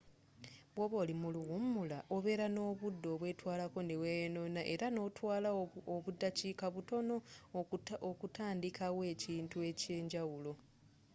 bwoba 0.73 0.95
oli 1.03 1.13
mu 1.21 1.29
luwumula 1.35 1.99
obeera 2.15 2.45
nobudde 2.55 3.07
obwetwalako 3.15 3.79
neweyonona 3.89 4.61
era 4.73 4.87
notwala 4.97 5.49
obudakiika 5.95 6.65
butono 6.75 7.15
okutandikawo 8.11 8.99
ekintu 9.13 9.57
ekyenjawulo 9.69 10.51